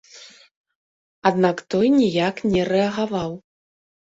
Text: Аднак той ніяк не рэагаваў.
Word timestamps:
Аднак 1.31 1.57
той 1.73 1.87
ніяк 1.99 2.35
не 2.55 2.61
рэагаваў. 2.73 3.31